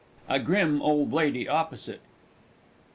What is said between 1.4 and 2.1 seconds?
OPPOSITE.